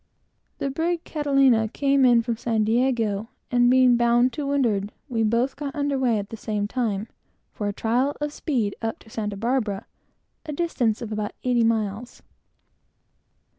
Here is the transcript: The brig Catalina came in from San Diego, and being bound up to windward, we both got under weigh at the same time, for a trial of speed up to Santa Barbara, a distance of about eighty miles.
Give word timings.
The 0.57 0.71
brig 0.71 1.03
Catalina 1.03 1.67
came 1.67 2.05
in 2.05 2.23
from 2.23 2.35
San 2.35 2.63
Diego, 2.63 3.29
and 3.51 3.69
being 3.69 3.97
bound 3.97 4.29
up 4.29 4.31
to 4.31 4.47
windward, 4.47 4.91
we 5.07 5.21
both 5.21 5.55
got 5.55 5.75
under 5.75 5.95
weigh 5.99 6.17
at 6.17 6.29
the 6.31 6.37
same 6.37 6.67
time, 6.67 7.07
for 7.51 7.67
a 7.67 7.71
trial 7.73 8.17
of 8.19 8.33
speed 8.33 8.75
up 8.81 8.97
to 8.97 9.11
Santa 9.11 9.37
Barbara, 9.37 9.85
a 10.43 10.53
distance 10.53 11.03
of 11.03 11.11
about 11.11 11.33
eighty 11.43 11.63
miles. 11.63 12.23